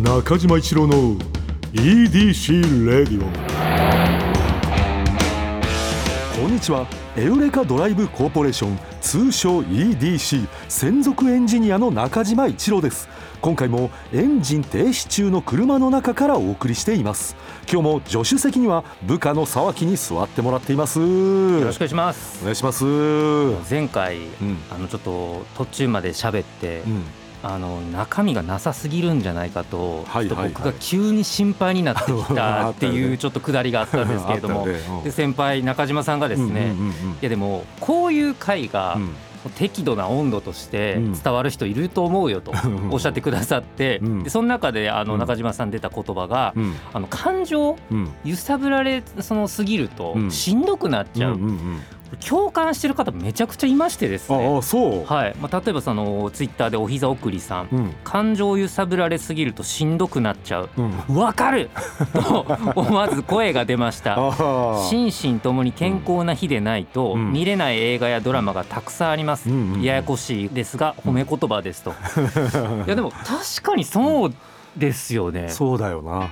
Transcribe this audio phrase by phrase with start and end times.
[0.00, 1.16] 中島一郎の
[1.72, 3.24] EDC レディオ
[6.38, 6.86] こんにちは。
[7.16, 13.08] エウレカドライブコーポレーション通称 EDC 専属エンジニアの中島一郎です。
[13.40, 17.34] 今回もエンジン停止中の車の中からお送りしています。
[17.62, 21.00] 今日も助手席には部下の沢木に座ってもらっています。
[21.00, 22.40] よよろしくお願いします。
[22.42, 22.84] お願いします。
[23.70, 24.58] 前回、ん。
[24.70, 27.02] あのちょっと途中まで喋って、うん
[27.42, 30.52] あの中身がなさすぎるんじゃないかと、はいはいはい。
[30.52, 33.18] ちょっと僕が急に心配になってきた っていうね。
[33.18, 34.66] ちょっとくだりがあったんですけれども、
[35.04, 36.74] で先輩中島さんがですね、
[37.20, 39.10] いやでもこういう回がうん。
[39.54, 41.12] 適度な温度としてうん。
[41.12, 44.22] 伝わる人いると思うよとう んおっしゃってくださって、うん。
[44.24, 45.20] でその中であのうん。
[45.20, 46.74] 中島さん出た言葉が、うん。
[46.92, 48.12] あの感情うん。
[48.24, 50.30] 揺さぶられそのすぎるとうん。
[50.32, 51.38] しんどくなっちゃう、
[52.28, 54.54] 共感してる方めちゃくちゃいましてですね。
[54.54, 57.68] ああそう、はい、まあ、例えばそのツイッターでお膝送りさん。
[57.72, 57.94] うん。
[58.04, 60.70] 感情揺さぶられすぎるとしんどくなっちゃう。
[60.76, 61.16] うん。
[61.16, 61.70] わかる！
[62.12, 64.16] と 思わず声が出ました。
[64.88, 67.32] 心身ともに健康な日でないとうん。
[67.32, 69.82] 見れない映画やドラマがたくさんあります、うんうんうん。
[69.82, 71.90] ややこしいですが褒め言葉ですと、
[72.86, 74.34] いやでも確かにそう
[74.76, 75.48] ですよね。
[75.48, 76.28] そうだよな。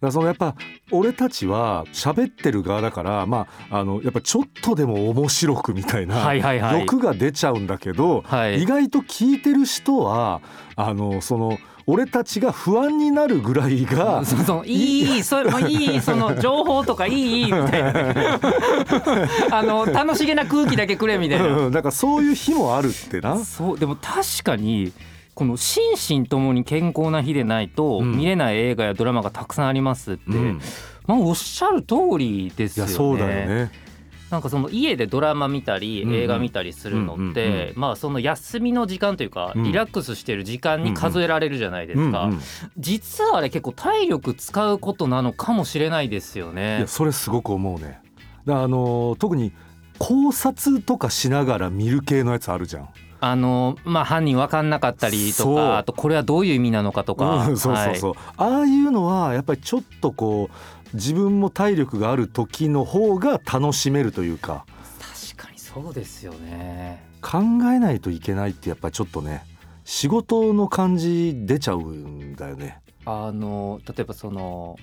[0.00, 0.54] だそのやっぱ
[0.92, 6.80] 俺たちは喋ってる側だからまああのやっぱちょっとでも面白くみたいなはいはいはい。
[6.80, 8.62] 欲が出ちゃうんだけど、はい。
[8.62, 10.40] 意外と聞いてる人は
[10.76, 11.58] あのその
[11.90, 18.40] 俺たちが不安になるぐらいが そうそういい いいそれもういいその情報とかいいいいみたいな。
[19.50, 21.46] あの楽しげな空気だけくれみたいな。
[21.46, 21.72] うん。
[21.72, 23.36] だからそういう日もあるってな。
[23.38, 24.92] そうでも確かに
[25.38, 30.60] この心身ともに健康な日でないとうん見れない映画やドラマがたくさんありますって、うん
[31.06, 32.90] まあおっしゃる通りですよね。
[32.90, 33.70] いやそうだよね。
[34.30, 42.30] なんかその家でドラマ見たり映画見たりするのってまあその休みの時間というかうんリラックスしてる時間に数えられるじゃないですか、
[42.76, 46.88] 実はあれ結構体力使うことなのかもしれないですよいねや。
[46.88, 48.00] それすごく思うね。
[48.48, 49.52] あの特に
[49.98, 52.88] 考察とかしながら見る系のやつあるじゃん。
[53.20, 64.52] あのまあ犯人分かんなかったりとかあとこれはどういう意味なのかとか、うんそうそうそう、ああいうのはやっぱりちょっとこう自分も体力がある時の方が楽しめるというか。
[64.52, 64.72] はい
[65.34, 67.04] 確かにそうですよね。
[67.20, 67.38] 考
[67.72, 69.44] えないといけないってやっぱりちょっとね
[69.84, 72.80] 仕事の感じ出ちゃうんだよね。
[73.04, 74.76] あの例えばその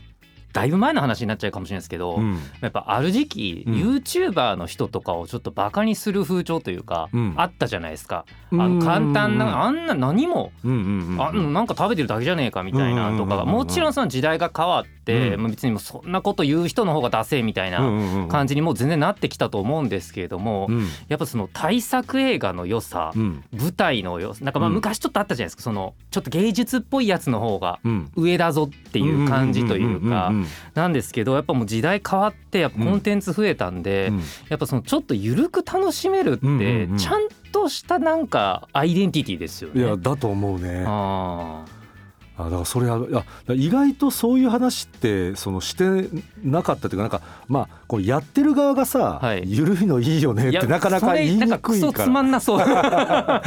[0.55, 2.39] だいぶ前の話になっちゃうかもしれないですけど、うん。
[2.61, 3.73] やっぱある時期、うん。
[3.73, 7.33] YouTuber の人とかをちょっとバカにする風潮というか、うん。
[7.35, 8.23] あったじゃないですか。
[8.51, 8.61] うん。
[8.61, 15.41] あの簡単うんなあんな何も、うんあなんか食べてるだけじゃねえかみたいなとかもちろんその時代が変わって、うん。
[15.41, 20.87] まあ別にもうそんなこと言う人の方がダセえみたいなな感じにもう全然なってきたと思うんですけれども、うん。
[21.09, 23.43] やっぱその大作映画の良さ、うん。
[23.51, 24.75] 舞台の良さなんかまあうん。
[24.75, 25.63] 昔ちょっとあったじゃないですか。
[25.63, 28.09] そのちょっと芸術っぽいやつの方がうん。
[28.15, 30.31] 上だぞっていう感じというか
[30.73, 34.23] なんですけどやっぱもう時代変わってやっぱコンテンツ増えたんで、うん。
[34.49, 39.81] やっぱそのちょっと緩く楽しめるって、ちゃんとしたなんかアイデンティティですよね。
[39.81, 40.83] いやだと思うね。
[40.85, 41.65] あ
[42.37, 46.09] あだからそれは意外とそういう話ってそのして
[46.43, 49.43] なかったというかなんかまあこうやってる側がさ、はい。
[49.45, 52.59] 緩いのいいよねってなかなか言いにくいなんかクソつまんなそう。
[52.59, 53.41] か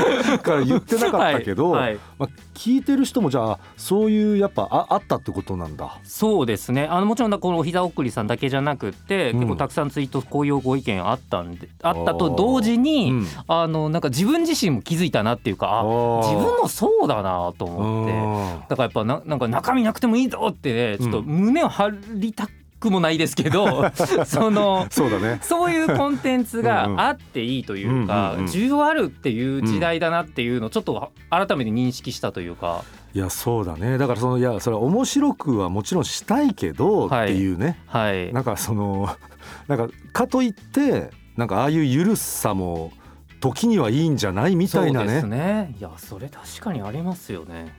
[0.47, 1.99] ら言ってなかったけど、はいはい。
[2.19, 6.01] まあ、聞いてる人もじゃあそういうやっぱああったってことなんだ。
[6.03, 6.89] そうですね。
[6.91, 9.39] あのもちろんこのお膝送りさんだけじゃなくって、うん。
[9.39, 13.27] 結構たくさんツイートこういうご意見あったんであったと同時に、うん。
[13.47, 15.85] あのなんか自分自身も気づいたなっていうかあ
[16.25, 18.69] 自分もそうだなと思って。
[18.71, 22.53] だからやっぱななんか中身なくてもいいぞってねちょっと胸を張りたく
[22.91, 23.91] もないですけど、
[24.27, 25.39] そのそうだね。
[25.43, 28.51] そういうコンテンツがあっていいというかうんうんうん。
[28.51, 32.85] 需要あるっていう時代だなっていうのをちょっと改めて認識したというか。
[33.15, 33.99] いやそうだね。
[33.99, 37.29] だからそのいやそれは面白くはもちろんしたいけどっはい。
[37.29, 38.33] ていうね、はい。
[38.33, 39.09] なんかその
[39.67, 42.93] なんかかといってなんかああいうゆるさも
[43.41, 45.37] 時にはいいんじゃないみたいなそうですね。
[45.39, 45.75] ね。
[45.79, 47.73] いやそれ確かにありますよね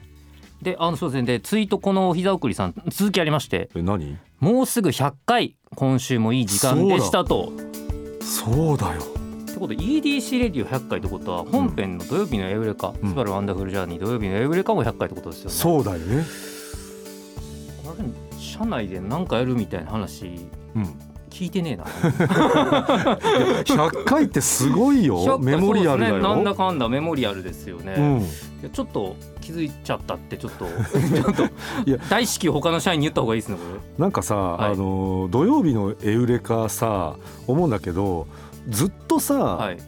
[0.62, 4.18] であのそうですねでツイートこのお膝送りさん続きありましてえ何？
[4.40, 7.52] もうすぐ100回今週もいい時間でしたと
[8.20, 9.00] そうだよ。
[9.00, 15.56] ってことで EDC レディオ100回ってことは本編の土曜日のエウレカ、うんスバルワンダフルジャーニー土曜日のエウレカも100回ってことですよね。
[15.56, 16.24] そうだよね。
[17.84, 18.04] これ
[18.38, 20.46] 社内で何かやるみたいな話
[20.76, 20.84] うん。
[21.30, 21.84] 聞いてねえな。
[23.64, 25.38] 100回ってすごいよ。
[25.42, 26.56] メモリアルだそうですね、なんだよ。
[26.56, 28.22] かんだメモリアルですよね。
[28.68, 30.66] ちょっと気づいちゃったってちょっと。
[30.68, 31.44] ちょっと
[31.86, 31.98] いや。
[32.08, 33.80] 大至急他の社員に言った方がいいですねこれ。
[33.98, 34.72] なんかさ、はい。
[34.72, 37.16] あの土曜日のエウレカさ
[37.46, 38.26] 思うんだけど
[38.68, 39.78] ずっとさ、はい。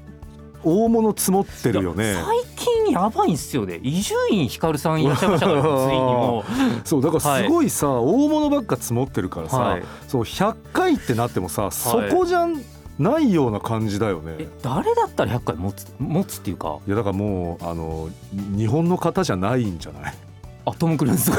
[0.64, 2.14] 大物積もってるよね。
[2.14, 2.38] 最
[2.84, 3.80] 近やばいんすよね。
[3.82, 6.44] 伊集院光さんいらっしゃいましたからついにも。
[6.84, 9.82] そうだからすごいさ、大物ばっか積もってるからさ、はい。
[10.06, 12.46] そう100回ってなってもさそこじゃ
[12.98, 16.78] ないような感じだよね、え誰だったら100回持つ持つっていうか。
[16.86, 18.08] いやだからもうあの
[18.56, 20.14] 日本の方じゃないんじゃない？
[20.64, 21.32] あトム・クルーズ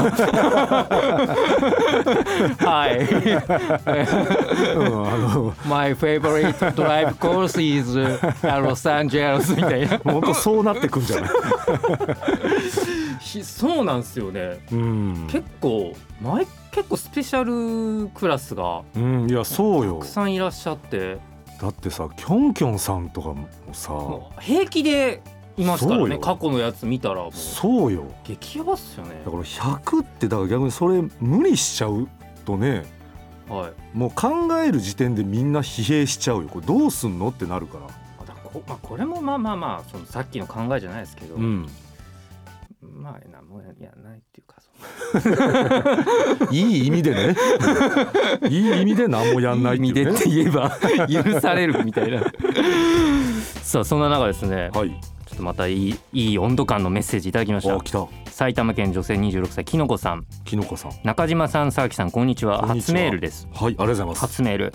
[2.65, 2.99] はい。
[4.75, 7.97] うんあの My favorite drive course is
[8.41, 9.97] Los Angeles みたいな。
[9.99, 11.29] 本当そうなってくんじゃない？
[13.21, 14.59] ひそうなんですよね。
[14.71, 19.93] うん、結構前結構スペシャルクラスがうん、いやそうよ。
[19.95, 21.17] たくさんいらっしゃって
[21.63, 23.93] だってさキョンキョンさんとかもさ
[24.41, 25.21] 平気で
[25.55, 27.31] いますからね過去のやつ見たらもう。
[27.31, 28.03] そうよ。
[28.25, 29.21] 激ヤバっすよね。
[29.23, 32.09] だから100ってだから逆にそれ無理しちゃう
[32.43, 32.83] とね
[33.47, 33.97] はい。
[33.97, 36.49] もう考える時点でみんな疲弊しちゃうよ。
[36.49, 37.29] これどうすんの？
[37.29, 37.85] ってなるから。
[37.85, 41.69] あだこ,、まあ、これもまあまあまあそのさっきの考えじゃないですけど、うん。
[42.81, 43.67] まあなんもや
[44.03, 44.72] ないっていうかその
[46.51, 47.35] いい意味でね。
[48.49, 50.71] いい意味で何もやんないっていう、ね、いい意味でって言えば
[51.33, 52.21] 許されるみたいな。
[53.61, 54.69] さあそんな中ですね。
[54.73, 54.89] はい。
[54.89, 57.75] ちょっとまたいいいい温度感のメッセージいただきました。
[57.75, 58.05] あ来た。
[58.27, 60.25] 埼玉県女性26歳きのこさん。
[60.45, 60.91] きのこさん。
[61.03, 62.59] 中島さん佐々木さんこんにちは。
[62.59, 62.99] こんにちは。
[62.99, 63.47] 初メールです。
[63.53, 64.21] はいありがとうございます。
[64.21, 64.73] 初メール。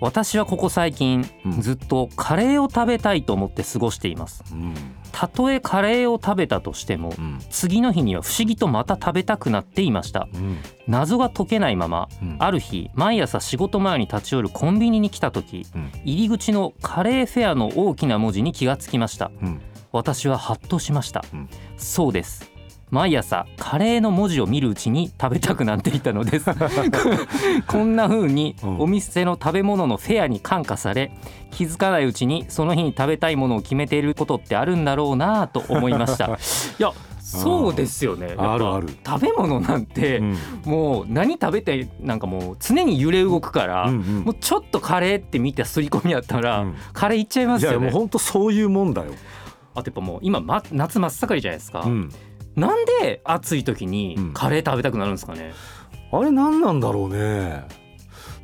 [0.00, 1.60] 私はここ最近、うん。
[1.60, 4.44] ずっとカレーを食べたいと思って過ごしています。
[4.52, 4.74] うん
[5.18, 7.38] たとえカレーを食べたとしてもうん。
[7.48, 10.28] 次の日には不思議とまた食べたくなっていました。
[10.34, 10.58] うん。
[10.86, 12.36] 謎が解けないままうん。
[12.38, 15.90] ある日毎朝仕事前に立ち寄るコンビニに来た時うん。
[16.04, 19.30] 入り口のカレーフェアの大きな文字に気がつきました。
[19.40, 19.62] うん。
[19.90, 21.48] 私はハッとしました、うん。
[21.78, 22.50] そうです
[22.90, 26.50] 毎朝カレーの文字を見るうちに食べたくなっていたのです。
[27.66, 28.80] こんな風にうん。
[28.80, 31.12] お店の食べ物のフェアに感化され
[31.50, 36.26] 気づかないうちにその日に食べたいものを決めていることってあるんだろうなと思いました。
[36.78, 38.34] いやそうですよね。
[38.38, 38.88] あるある。
[39.04, 40.36] 食べ物なんて、うん。
[40.64, 46.74] もう何食べてなんかもう常に揺れ動くから、もうちょっとカレーって見て刷り込みやったら、うん。
[46.92, 49.12] カレーいっちゃいまいやもうすよね本当そういうもんだよ、
[49.74, 52.12] あとやっぱもう今、ま、夏真っ盛りじゃないですか、うん、
[52.56, 54.32] なんで暑い時にうん。
[54.32, 55.52] カレー食べたくなるんですかね、
[56.10, 57.64] あれ何なんだろうね。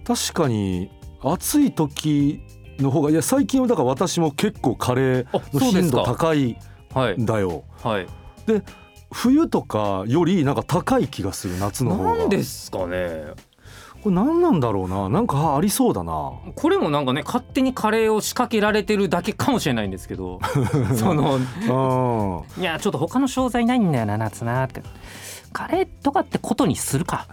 [0.05, 0.91] 確かに
[1.23, 2.41] 暑い時
[2.79, 6.57] の方がいや最近はだから私も結構カレーあの頻度高い
[6.93, 7.65] はいんだよ。
[7.83, 8.07] はい。
[9.13, 12.17] 冬とかよりなんか高い気がする夏の方が。
[12.17, 13.25] なんですかね
[14.03, 15.09] これ何なんだろうな。
[15.09, 16.33] なんかありそうだな。
[16.57, 20.41] これもなんかね勝手にカレーを仕掛けられてるだけかもしれないんですけど。
[20.97, 22.63] そのうん。
[22.63, 24.83] いやちょっと他の商材ないんだよな夏なって。
[25.53, 27.29] カレーとかってことにするか。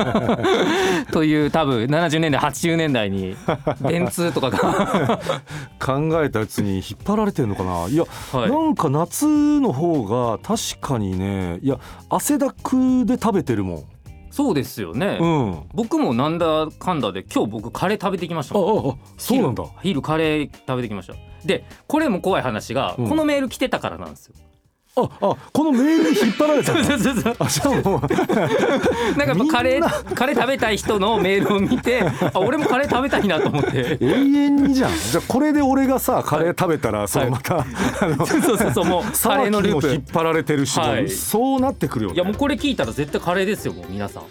[1.12, 3.36] という多分70年代80年代に
[3.80, 5.20] 電通とかが、
[5.78, 7.86] 考えたやつに引っ張られてるのかな。
[7.88, 9.26] いや、はい、なんか夏
[9.60, 11.78] の方が確かにねいや
[12.10, 13.84] 汗だくで食べてるも
[14.38, 15.62] そうですよね、んうん。
[15.74, 18.88] 僕もなんだかんだで今日僕カレー食べてきましたあもん。
[18.90, 19.64] ああそうなんだ。
[19.82, 21.14] 昼昼カレー食べてきました。
[21.44, 23.08] でこれも怖い話が、うん。
[23.08, 24.36] このメール来てたからなんですよ
[25.02, 27.36] ああこのメールに引っ張られたそうそうそう。
[27.38, 28.00] あじゃあもう。
[29.18, 32.02] なんかやっぱカレーカレー食べたい人のメールを見て
[32.32, 33.98] あ俺もカレー食べたいなと思って。
[34.00, 34.90] 永遠にじゃん。
[34.92, 37.64] じゃあこれで俺がさカレー食べたらそのまた、あ
[38.06, 39.88] のそうそうそうもう カレーのループ。
[39.88, 41.08] 引っ張られてるし、はい。
[41.08, 42.16] そうなってくるよね。
[42.16, 44.22] いやもうこれ聞いたら絶対カレーですよもう皆さん。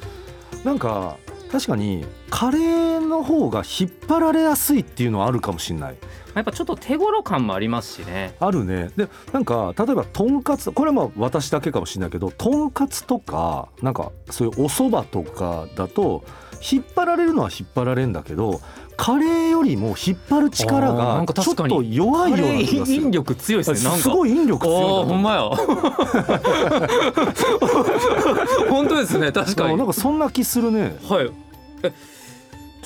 [0.64, 1.16] なんか
[1.52, 5.98] 確かにカレーの方が引っ張られやすいっていうのはあるかもしれない。
[6.36, 8.36] やっぱちょっと手頃感もありますしね。
[8.40, 8.92] あるね。
[8.96, 16.24] でなんか例えばとんかつこれはまあ私だけかもしれないけどとんかつとかなんかそういうお蕎麦とかだと
[16.72, 18.62] 引っ張られるのは引っ張られるんだけど
[18.98, 23.02] カレーよりも引っ張る力がちょっと弱いような気がする。
[23.04, 25.44] 引力強いですねすごい引力強いほんまや。
[28.70, 29.78] 本当ですね確かに。
[29.78, 30.98] なんかそんな気するね。
[31.08, 31.32] はい。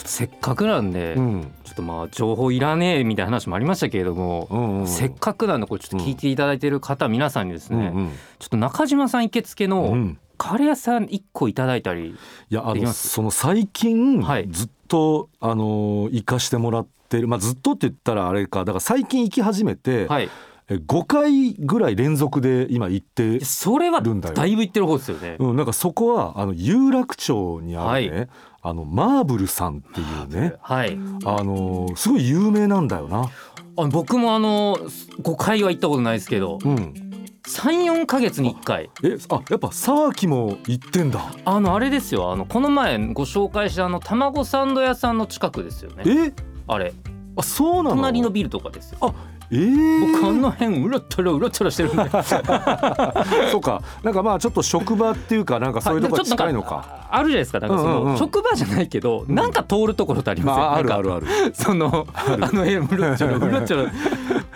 [0.02, 1.54] っとせっかくなんで、うん。
[1.64, 4.88] ちょっとまあ情報いらねえみたいな話もありましたけれども、うんうん。
[4.88, 10.18] せっかくなんでこれちょっと聞いていただいてる方、皆さんにですね、うんちょっと中島さん行きつけの、うんうん。
[10.38, 12.16] カレー屋さん1個いただいたりい
[12.50, 14.48] やあのできますその最近、はい。
[14.50, 17.30] ずっとあの行かしてもらってる。
[17.30, 18.66] まあずっとって言ったらあれか。
[18.66, 20.30] だから最近行き始めて、はい。
[20.68, 28.28] え5回ぐらい連続で今行って、それはるんだいぶ行ってる方ですよね、うん、なんかそこはあの有楽町にあるね、は
[28.62, 30.98] あのマーブルさんっていうねはい。
[31.26, 33.30] あのすごい有名なんだよな。
[33.78, 34.78] あ僕もあの
[35.22, 37.11] 5回は行ったことないですけどうん、
[37.48, 38.90] 34か月に1回。
[39.04, 41.34] えあやっぱ沢木も行ってんだ。
[41.44, 42.32] あのあれですよ。
[42.32, 46.04] あのこの前ご紹介したあの卵サンド屋さんの近くですよね。
[46.06, 46.34] え？
[46.68, 46.94] あれ。
[47.36, 47.96] あそうなの？
[47.96, 49.16] 隣のビルとかですよ
[49.52, 52.10] えー、僕あの辺うろちょろうろちょろしてるんで。
[53.52, 53.82] そうか。
[54.02, 57.08] なんかまあちょっと職場っていうかなんかそういうとこが近いのか。
[57.12, 57.60] あるじゃないですか。
[57.60, 58.18] なんかその、うんうんうん。
[58.18, 61.28] 職場じゃないけど、なんか通るところってありません、まああるあるある。
[61.54, 63.88] そのあの辺うろちょろうろちょろ。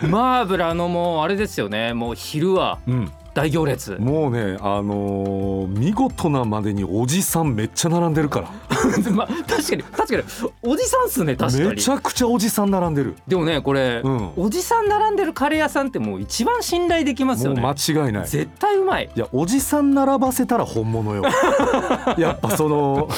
[0.08, 1.92] マー ブルあのもうあれですよね。
[1.92, 3.96] もう昼はうん大行列。
[4.00, 8.50] もうねあのー見事なまでにおじさんめっちゃ並んでるから。
[9.12, 10.22] まあ確かに確かに。
[10.62, 11.68] おじさんっすね確かに。
[11.70, 13.14] めちゃくちゃおじさん並んでる。
[13.28, 14.30] でもねこれ、うん。
[14.38, 17.60] おじさん並んでるカレー屋さんってもう一番信頼できますよね。
[17.60, 18.26] もう間違いない。
[18.26, 19.10] 絶対うまい。
[19.14, 21.22] いやおじさん並ばせたら本物よ。
[22.16, 23.08] やっぱその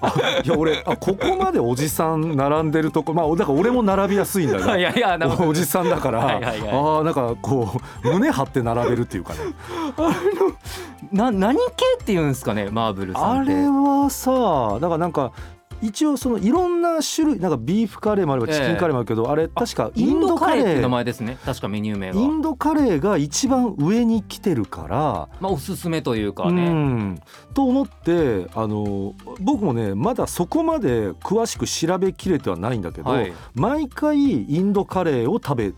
[0.00, 6.70] あいや俺あここまでおじさん並んでるとこまあだから俺も並びやすいんだよ いやいやなおじさんだからはいはいはい。
[6.70, 7.68] ああなんかこ
[8.04, 9.40] う胸張って並べるっていうかね
[11.12, 11.64] な何系
[12.00, 13.52] っていうんですかねマーブルさんって。
[13.52, 15.32] あれはさだからなんか
[15.82, 21.38] 一応そのいろんな種類なんかビーフカレーもあればチキンカレーもあるけど、あれ確かインドカレって名ー前ですね。
[21.44, 25.28] 確かメニュー名がインドカレーが一番上に来てるから。
[25.40, 27.22] まあおすすめというかうね、ん、
[27.54, 33.32] と思ってあの僕もねまだそこまで詳しく調べきれてはないんだけど、はい。
[33.54, 35.72] 毎回インドカレーを食べ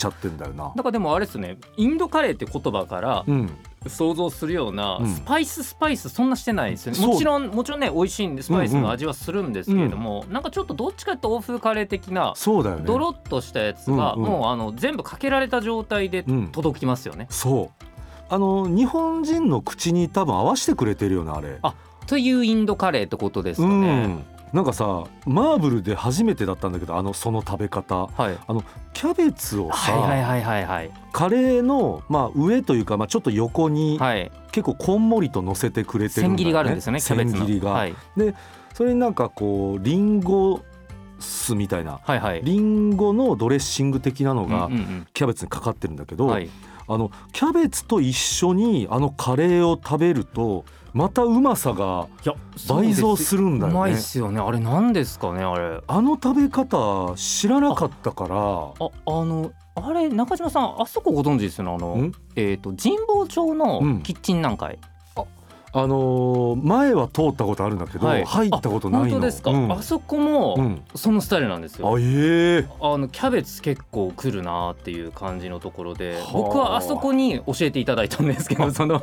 [0.00, 0.72] ちゃってんだよな。
[0.74, 3.50] なんかでもあれですねインドカレーって言葉からうん、
[3.86, 12.82] 想像するようなうんスパイススパイスそんなしてないですよね、もちろんもちろんね美味しいんでスパイスの味はするんですけれども、なんかちょっとどっちかと欧風カレー的なそうだよね。
[12.86, 17.26] ドロッとしたやつがうんうんもうあの全部かけられた状態でうん、届きますよね。
[17.30, 17.84] そう
[18.32, 21.58] あの日本人の口に多分合わせてくれてるよなあれ。
[21.62, 21.74] あ
[22.06, 24.06] というインドカレーってことですかうね。
[24.06, 28.06] ん、なんかさマーブルで初めてだったんだけどあのその食べ方。
[28.06, 28.38] はい。
[28.92, 30.90] キャベツをさ、はいはいはいはいはい。
[31.12, 34.30] カレーの、まあ、上というか、まあ、ちょっと横にはい。
[34.52, 36.36] 結構こんもりと乗せてくれてるんだよね。
[36.36, 37.38] 千切りがあるんですよねキャベツの。
[37.38, 37.94] 千切りが、はい。
[38.74, 40.62] それになんかこうリンゴ
[41.20, 42.00] 酢みたいな。
[42.02, 42.42] はいはい。
[42.42, 46.50] リンゴのドレッシング的なのがうんうんキャベツにかかってるんだけど、うんはい。
[46.88, 52.08] あのキャベツと一緒にあのカレーを食べるとまたうまさが
[52.68, 54.02] 倍増するんだうまいっよね。
[54.02, 54.40] すよね。
[54.40, 55.80] あれ何ですかねあれ。
[55.86, 58.36] あの食べ方知らなかったから。
[58.36, 61.74] ああのあれ中島さんあそこご存知ですよね？
[61.74, 62.12] あのん？
[62.36, 64.02] えっ、と神保町のうん。
[64.02, 64.78] キッチン南海、
[65.72, 68.24] あのー前は通ったことあるんだけど、はい。
[68.24, 69.10] 入ったことないの。
[69.10, 69.72] 本当ですか、うん。
[69.72, 70.82] あそこもうん。
[70.96, 72.68] そのスタイルなんですよ、あええ。
[72.80, 76.32] あのキャベツ結構来るなっていう感じのところではあ。
[76.32, 79.00] 僕はあそこに教えていただいたんですけどその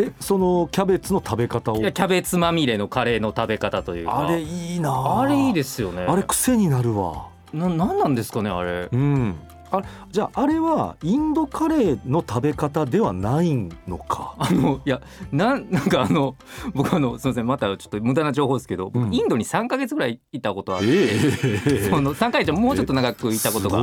[0.00, 1.76] えそのキャベツの食べ方を？
[1.76, 4.26] いやキャベツまみれのカレーの食べ方というか。
[4.26, 5.26] あれいいなあ。
[5.26, 6.02] れいいですよね。
[6.02, 7.26] あれ癖になるわ。
[7.52, 8.88] ななんなんですかねあれ。
[8.90, 9.34] うん
[9.72, 13.54] あじゃああれはインドカレーの食べ方ではない
[13.86, 14.34] のか？
[14.38, 15.00] あのいや
[15.32, 16.36] なんなんかあの
[16.74, 19.14] 僕あのすみませんまたちょっと無駄な情報ですけど、僕うん。
[19.14, 23.78] インドに3か月ぐらいいたことあって、えその3か月もうちょっと長くいたことが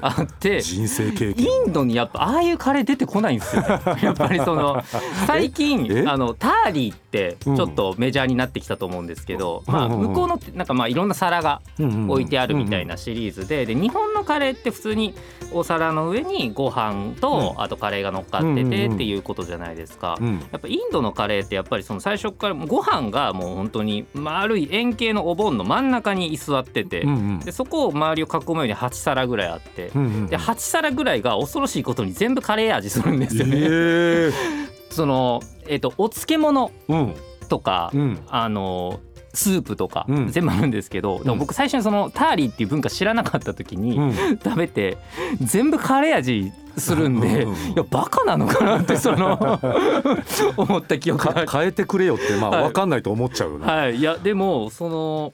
[0.00, 3.62] あって人生経イ験ンドにやっぱああいうカレー出てこないんですよ。
[3.62, 3.68] ね
[4.02, 4.82] やっぱりその
[5.26, 5.48] 最え？
[5.50, 10.08] 近あのターリーってちょっとメジャーになってきたと思うんですけど、まあうんうんうん。
[10.10, 11.60] 向こうのなんかまあいろんな皿が
[12.08, 15.14] 置いてあるみたいななシリーズでで日本のカレーって普通に
[15.52, 18.94] お皿の上にご飯とあとカレーが乗っかっててうんうんうん。
[18.94, 20.16] っていうことじゃないですか。
[20.20, 20.38] うん。
[20.52, 27.38] やっぱインドのカレーってやっぱりその最初からご飯がもう本当に丸い円形のお盆の真ん中に居座ってて、うんうん。
[27.40, 33.56] でそこを周りを囲むように8皿ぐらいあって、うんうんで8皿ぐらいが恐ろしいことに全部カレー味するんですよね。
[33.58, 34.32] ええ。
[34.90, 37.14] そのえっ、とお漬物うん。
[37.48, 38.18] とか、うん。
[38.28, 39.00] あの
[39.34, 40.28] スープとか、うん。
[40.28, 44.38] 全部あるんですけど、でも僕最初にそのターリーっていう文化知らなかった時に、うん。
[44.38, 44.98] 食べて
[45.40, 47.52] 全部カレー味するんで、うん。
[47.52, 49.58] うんいやバカなのかなってその
[50.56, 51.46] 思った記憶が。
[51.46, 52.62] か変えてくれよってまあはい。
[52.64, 53.66] 分かんないと思っちゃうよね。
[53.66, 53.96] はい。
[53.96, 55.32] いやでもその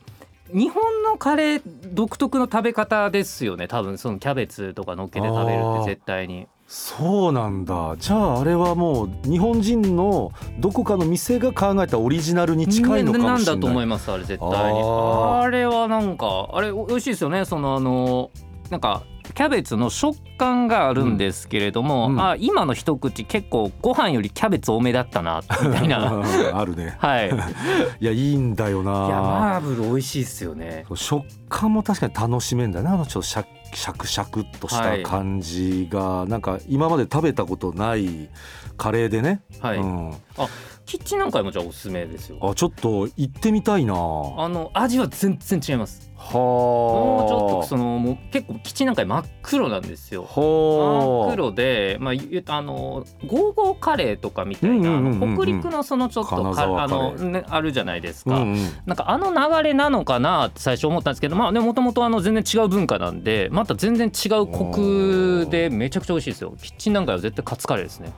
[0.53, 1.63] 日本のカレー
[1.93, 3.99] 独特の食べ方ですよね多分。
[3.99, 7.97] そのキャベツとか乗っけて食べるって絶対にそうなんだ。
[7.99, 13.37] じゃああれはもう日本人のどこかの店が考えたオリジナルに近いのかもしれない。
[13.37, 17.47] なんだと思いますあれ絶対にあれはなんかあれお美味しいですよね。
[17.47, 18.31] そのあの
[18.69, 19.03] なんか
[19.35, 22.13] キャベツの食感があるんですけれども、うん。
[22.13, 22.23] うん。
[22.23, 26.23] あ今の一口結構ご飯よりキャベツ多めだったなみたいな。
[26.53, 26.97] あるね。
[26.99, 27.29] はい。
[27.33, 27.47] いや
[28.01, 28.91] いやいいんだよな。
[28.93, 30.85] マーブル美味しいですよね。
[30.95, 32.93] 食感も確かに楽しめんだよな。
[32.93, 38.29] あのちょっとシャクシャクシャクっとした感じが、なんか今まで食べたことない
[38.77, 40.15] カレーでね、はい、うん、
[40.89, 42.39] キッチンなんかもじゃあおすすめですよ。
[42.41, 43.93] あちょっと行ってみたいな。
[43.93, 43.97] あ
[44.49, 46.11] の味は全然違います。
[46.17, 50.25] はもうちょっとのそのもう結構キッチンなんか真っ黒なんですよ。
[50.25, 54.99] 真はっ黒で、まあ、ゆあのゴーゴーカレーとかみたいな、
[55.37, 58.69] 北陸のそのちょっとあの、ね、あるじゃないですか、うんうん。
[58.87, 66.55] なんかあの流れなのかなって最初思ったんですけどまあでもともとあの全然違う文化なんでまた全然違うコクでめちゃくちゃ美味しいですよ。
[66.63, 68.11] キッチンなんかは絶対カツカレーですね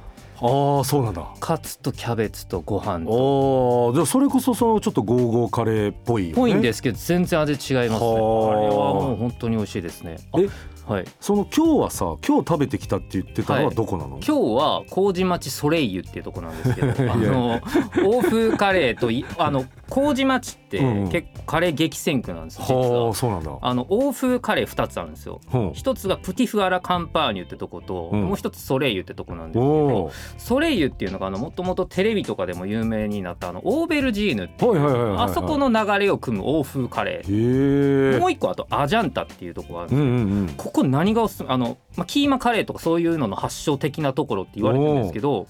[0.42, 1.26] ああそうなんだ。
[1.38, 3.88] カツとキャベツとご飯と。
[3.88, 6.34] ああじゃあそれこそそのちょっとゴーゴーカレーっぽいよね。
[6.34, 7.96] ぽいんですけど全然味違いますね。
[7.96, 10.16] あれはもう本当に美味しいですね。
[10.32, 10.48] あえ
[10.86, 11.04] はい。
[11.20, 13.74] その今日はさ今日食べてきたって言ってたのははい。
[13.74, 17.60] どこなの、今日は麹町ソレイユっていうところなんですけど あの
[18.04, 20.78] 欧風カレーとい あの麹町って
[21.10, 23.04] 結構カレー激戦区なんですよ実は。
[23.04, 23.50] はあそうなんだ。
[23.60, 25.40] あの欧風カレー2つあるんですよ。
[25.52, 25.58] う。
[25.58, 28.24] ん一つがプティフアラカンパーニュってとこと、うん。
[28.26, 35.24] もう一つソレイユってとこなんですけどおソレイユっていうのがあのもともとテレビとかでも有名になったあのオーベルジーヌってはいはいはいはいはい。
[35.24, 38.20] あそこの流れを組む欧風カレー。
[38.20, 40.04] もう一個あとアジャンタっていうとこがあるんですよ。
[40.04, 40.48] うんうんうん。
[40.56, 45.46] ここ何がおすすめあの、まあ、キーマカレーとかそういうのの発祥的なところって言われてるんですけど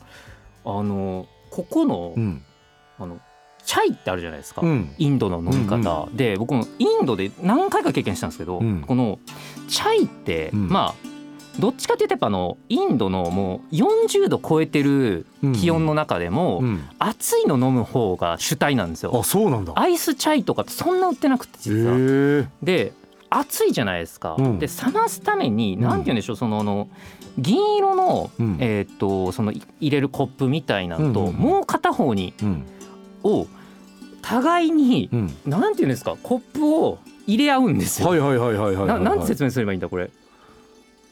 [0.64, 2.42] あのここの,、うん。
[2.98, 3.20] あの
[3.64, 4.94] チャイってあるじゃないですか、うん。
[4.96, 8.82] インドの飲み方、で僕もインドで何回か経験したんですけど、うん。
[8.82, 9.18] この
[9.68, 10.68] チャイって、うん。
[10.68, 11.10] まあ
[11.58, 15.26] どっちかっていうとやっぱあのインドのもう40度超えてる
[15.60, 16.88] 気温の中でも、うん。
[16.98, 19.12] 熱いの飲む方が主体なんですよ。
[19.14, 19.22] あ。
[19.24, 19.72] そうなんだ。
[19.76, 21.96] アイスチャイとかってそんな売ってなくてへ実は。
[21.98, 22.92] えで
[23.30, 24.36] 暑いじゃないですか。
[24.38, 24.58] うん。
[24.58, 25.80] で冷ますためにん。
[25.80, 26.88] 何て言うんでしょうそのあの
[27.38, 28.56] 銀色の、うん。
[28.60, 32.64] えーっとそのい入れるコップみたいなのと、もう片方にうん。
[33.22, 33.46] を
[34.20, 35.36] 互いにうん。
[35.46, 38.08] 何て言うんですかコップを入れ合うんですよ。
[38.08, 40.10] はいはいはいはいはいはいななんて説明すればいいんだこれ？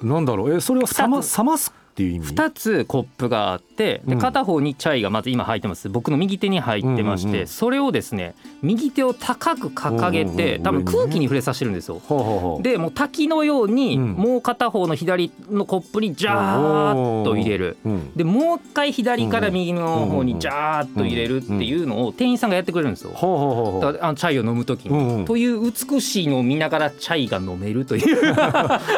[0.02, 0.54] なんだろう。
[0.54, 4.18] えそれは冷ま冷ますっていう意味？2つコップがあってでうん。
[4.20, 5.88] 片方にチャイがまず今入ってます。
[5.88, 7.46] 僕の右手に入ってまして、うんうんうん。
[7.48, 12.00] それをですね右手を高く掲げて多分空気に触れさせてるんですよ。
[12.08, 14.12] はあはあはあでもう滝のようにうん。
[14.12, 17.76] もう片方の左のコップにジャーッと入れる。
[17.84, 18.12] うん。
[18.14, 23.12] でもう一回左から右の方にジャーッと入れるっていうのを店員さんがやってくれるんですよ。
[23.12, 24.96] はあはあのチャイを飲む時に。
[24.96, 25.24] うんうん。
[25.24, 28.34] という美しいのを見ながらチャイが飲めるという。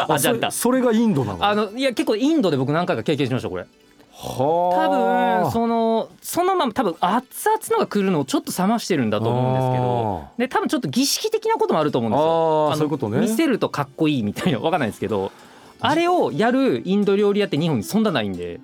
[0.08, 1.44] アジャンタそれそれがインドなの？
[1.44, 3.66] あのいや結構インドで僕何回か経験しましたこれ。
[4.22, 10.24] 多は分そのそのまま多分熱々のが来るのをちょっと冷ましてるんだと思うんですけど。
[10.36, 12.72] で多分ちょっと儀式的なこともあると思うんですよ。
[12.72, 13.20] あそういうことね。
[13.20, 15.32] 見せるとかっこいいみたいなわかんないですけど。
[15.80, 15.94] あ。
[15.94, 18.60] れをやるインド料理屋って日本にそんなないんで。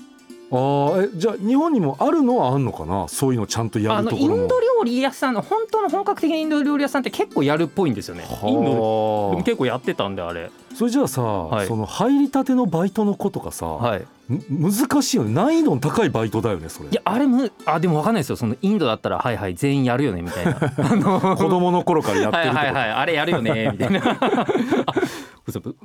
[0.49, 3.09] あーえじゃあ日本にもあるのはあんのかな？
[3.09, 8.25] そういうのちゃんとやあのるところもインド料理屋さんの本当の本格的なインド料理屋さんって結構やるっぽいんですよね。
[8.45, 10.45] インドでもは結構やってたんであれ。
[10.45, 11.23] あそれじゃあさ、
[11.65, 11.67] い。
[11.67, 14.01] その入りたてのバイトの子とかさ、はい。
[14.01, 15.33] む難しいよね。
[15.33, 16.89] 難易度の高いバイトだよねそれ。
[16.89, 18.37] いやあれむあでもわかんないですよ。
[18.37, 20.59] そのインドだったらはいはい全員やるよねみたいな。
[20.91, 24.19] あの子供の頃からやってるとか、はいはいはいあれやるよね みたいな。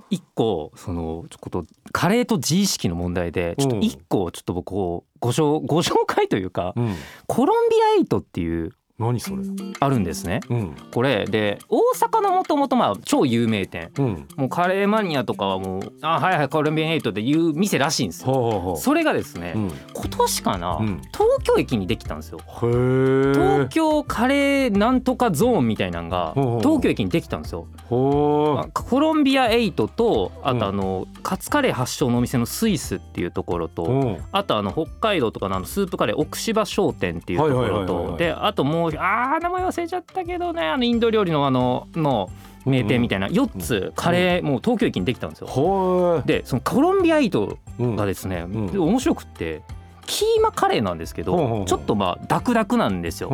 [0.09, 6.95] 一個そのちょっとカレーと自意識の問題でちょっと一個ちょっと僕こうご紹ご紹介というかうん、
[7.27, 8.71] コロンビアエイトっていう
[9.01, 9.43] 何それ？
[9.79, 10.41] あるんですね。
[10.49, 10.75] うん。
[10.93, 13.91] これで大阪のもともとまあ超有名店。
[13.97, 14.27] うん。
[14.35, 18.75] もうカレーマニアとかはもうあはいはいコロンビアエイトでいう店らしいんですよ。
[18.77, 19.71] それがですね、うん。
[19.93, 21.01] 今年かな、うん。
[21.11, 22.39] 東京駅にできたんですよ。
[22.47, 27.67] 東京カレーなんとかゾーンみたいなのが東京駅にできたんですよ。
[27.89, 30.59] コロンビアエイトとあうん。
[30.59, 34.17] とあのカツカレー発祥のお店のスイスっていうところとうん。
[34.31, 40.67] あとあの北海道とかのスープカレー奥芝商店っていうところとであともうあー名前忘れちゃったけどね。
[40.67, 42.29] あのインド料理のあのの
[42.65, 43.27] 名店みたいな。
[43.27, 45.47] 4つカレーもう東京駅にできたんですよ。
[45.47, 48.69] ほでそのコロンビアエイトがですねん。
[48.79, 49.61] 面白くって
[50.05, 53.29] キーマカレーなんですけどちょっとまあダクダクなんですよ。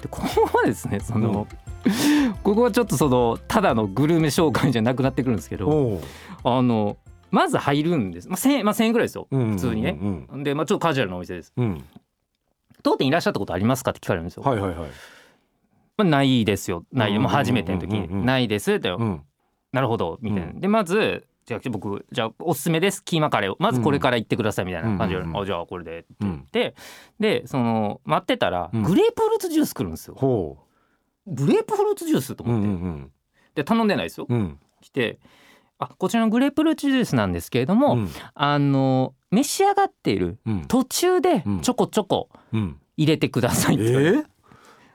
[0.00, 1.46] でここはですねその、
[2.42, 6.00] ここはちょっとそのただのグルメ紹介じゃなくなってくるんですけど
[6.44, 6.96] あの
[7.30, 9.26] まず入るんです、まあ、1000, 円まあ、1000円ぐらいですよ。
[9.30, 9.98] 普通にね。
[10.30, 11.52] うんで、まあ、ちょっとカジュアルなお店です。
[11.56, 11.84] うん
[12.82, 14.90] 当店いらっしゃったことありますかって聞かれるんですよ、はいはいはい。
[15.96, 16.84] まあ、ないですよ。
[16.92, 17.88] ないもう初めての時。
[17.88, 19.22] ないですって、うん。
[19.72, 20.18] なるほど。
[20.20, 23.04] みたいな、うでまずじゃあ僕じゃあおすすめです。
[23.04, 23.56] キーマカレーを。
[23.58, 25.30] まずこれから行ってくださいみたいな感じで、うんうん。
[25.30, 26.74] うんあじゃあこれでってって。
[27.18, 28.82] でその待ってたらうん。
[28.82, 30.58] グレープフルーツジュース来るんですよ、ほ
[31.26, 33.10] グレープフルーツジュースとううん思って、うん。
[33.54, 34.26] で頼んでないですよ。
[34.28, 34.58] うんうん。
[34.80, 35.18] 来て
[35.90, 38.08] あこちらのグレープフルーツジュースなんですけれども、うん。
[38.34, 40.64] あの召し上がっているうん。
[40.66, 41.60] 途中でうん。
[41.60, 42.78] ちょこちょこうん。
[42.96, 44.26] 入れてくださいっえて言われて、ー？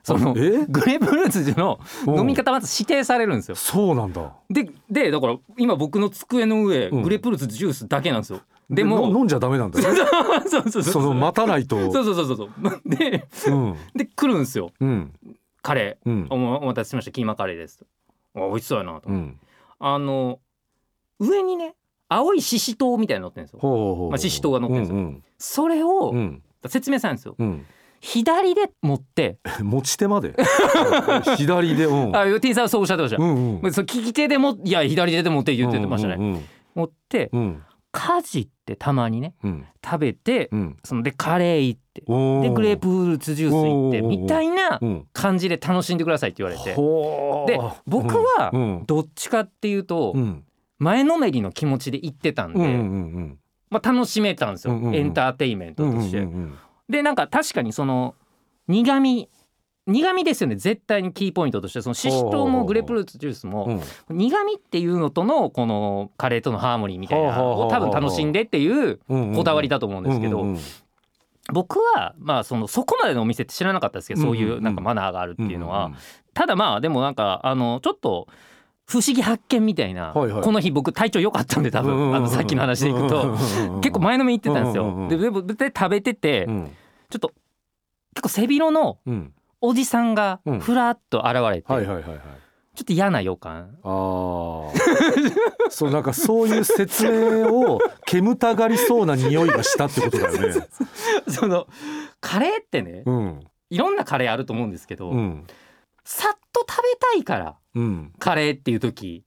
[0.04, 3.56] そのえグレープフルーツの飲み方まず指定されるんですよ。
[3.56, 4.34] そうなんだ。
[4.50, 7.02] ででだから今僕の机の上、うん。
[7.02, 8.41] グレープフルーツジュースだけなんですよ。
[8.69, 9.95] でもの飲んじゃダメなんだ よ
[10.50, 10.84] そうそうそう。
[10.84, 11.91] その待たないと。
[11.91, 12.50] そうそうそうそうそう。
[12.86, 13.76] でうん。
[13.95, 14.71] で来るんですよ。
[14.80, 15.13] うん。
[15.62, 16.10] カレー。
[16.10, 16.28] うん。
[16.30, 17.12] おお待たせしました。
[17.12, 17.86] キーマカレーです。
[18.36, 19.39] あ美味しそうやなと、うん。
[19.80, 20.39] あの
[21.19, 21.75] 上にね
[22.10, 24.08] 青いししとうみたいなの乗ってるんですよ。
[24.10, 24.97] まあししとうが乗ってるんですよ。
[24.97, 26.17] うんそれをうん。
[26.17, 27.36] うん説明されるんですよ。
[27.38, 27.65] うん。
[28.01, 29.38] 左で持って。
[29.62, 30.36] 持ち手まで？
[31.38, 32.15] 左でうん。
[32.15, 33.73] あ T さんはそうおっしゃってました、うんうん。
[33.73, 36.43] その利き手でもいや左手で持って言ってましたね、うん
[36.75, 37.63] 持ってうん。
[37.91, 39.65] かじってたまにねうん。
[39.84, 40.77] 食べてうん。
[40.84, 45.08] そのでカレー行ってうんでグレープフルーツジュース行ってみたいなうん。
[45.13, 46.71] 感じで楽しんでくださいって言われて。
[46.73, 48.84] で僕はうん。
[48.88, 50.43] どっちかっていうとうん
[50.80, 52.74] 前のめりの気持ちで行ってたんで、うんうんう
[53.20, 54.96] んまあ、楽しめたんですよ、うんうんうん。
[54.96, 56.20] エンターテインメンうんトとして。
[56.20, 56.58] うんうん
[56.90, 58.16] でなんか確かにその
[58.70, 59.28] 苦味
[59.88, 60.56] 苦味ですよね。
[60.56, 61.82] 絶対にキーポイントとして。
[61.82, 63.82] そのシシトウもグレープフルーツジュースうもん。
[64.10, 70.60] 苦味っていうのとのこのカレーとのハーモニーみたいなを多分楽しんでっていううんこだわりだと思うんですけどうんうん
[71.54, 75.92] 僕はまあそのそこまでのお店って知らなかったですけどそういうなんかマナーがあるっていうのは。
[76.34, 78.28] ただまあでもなんかあのちょっと
[78.88, 80.41] 不思議発見みたいな、はいはい。
[80.41, 83.38] この日僕体調良かったんで多分あのさっきの話でいくと
[83.82, 85.08] 結構前のめり行ってたんですよ。
[85.10, 86.71] でで食べててうん。
[87.10, 87.34] ちょっと
[88.15, 89.34] 結構背広のうん。
[89.60, 90.60] おじさんがうん。
[90.60, 93.76] ふらっと現れて、ちょっと嫌な予感。
[93.84, 94.71] ああ
[95.69, 100.67] そうなんかそういう説明を煙たがりそうな匂いがしたってことだよね。
[101.28, 101.67] その
[102.21, 103.39] カレーってねうん。
[103.69, 105.45] いろんなカレーあると思うんですけど、うん。
[106.06, 108.13] さっと食べたいからうん。
[108.20, 109.24] カレーっていう時。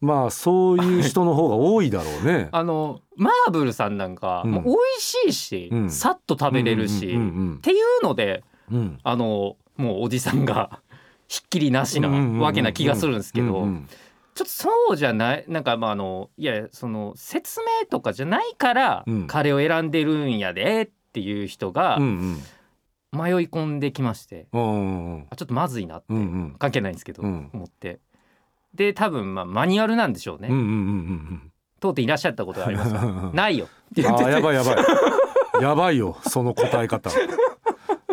[0.00, 2.48] まあそういう人の方が多いだろうね。
[2.52, 4.52] あのマーブルさんなんか、うん。
[4.52, 5.90] もう美味しいし、うん。
[5.90, 8.78] さっと食べれるし、うんうんっていうのでうん。
[8.78, 10.80] うんあのもうおじさんが
[11.26, 13.88] ひっきりなしなうんうんうんうんわけな気がするんですけど、うんうん
[14.32, 19.26] ちょっとそうじゃないなんかまああのいやその説明とかじゃないから、うん。
[19.26, 22.38] カレーを選んでるんやでっていう人がうん
[23.12, 25.26] 迷い込んできまして、うんうんうん。
[25.30, 26.56] あちょっとまずいなって、うんうん。
[26.58, 27.50] 関係ないんですけど、うん。
[27.52, 28.00] 思って。
[28.74, 32.92] で多分まあマニュアルなんでしょうね、うんうんうん通っていらっしゃったことがあります。
[32.94, 33.64] かうんうんないよ。
[33.64, 35.62] って言あっててーやばいやばい。
[35.62, 37.10] やばいよその答え方。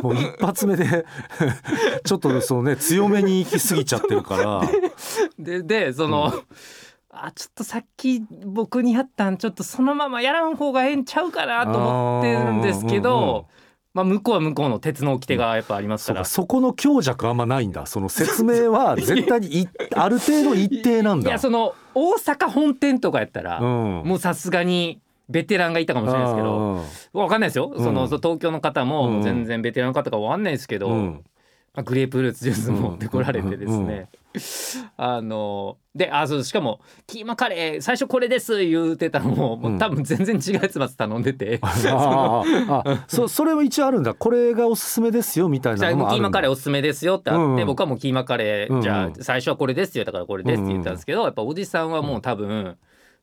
[0.01, 1.05] もう一発目で
[2.05, 4.61] ちょっとそのね強めに行き過ぎちゃってるから。
[5.37, 6.31] ででその、
[7.09, 13.45] あちょっとさっき僕にやったんちょっとそのままやらん方がええんちゃうかなと思ってるんですけど、うんうんうん
[13.97, 17.87] まあ、向こうは向こうの鉄の掟がやっぱありますそうから、かそこの強弱あんまないんだ。
[17.87, 21.29] その説明は 絶対にいある程度一定なんだ。
[21.29, 24.03] いやその大阪本店とかやったら、うん。
[24.05, 26.83] もうさすがにベテランがいたかもしれないですけど
[27.13, 27.83] わかんないですよ、うん。
[27.83, 31.23] そのそう東京の方も全然ベテランの方かわかんないですけど、うん。
[31.73, 34.09] まあ、グレープフルーツジュース持ってこられてですうんうんね、
[34.97, 41.59] あのであそうしかもキーマカレー最初これです言うてたのをもう多分全然違うやつまず頼んでて。
[41.61, 44.13] あああ そそれも一応あるんだ。
[44.13, 47.65] これがおすすめですよみたいなのもキーマカレーおすすめですよってあって、うんうん。
[47.65, 52.77] 僕はもうキーマカレー、うんうんじゃあ最初はこれですよだからこれですって言ったんですけど、やっぱおじさんはもう多分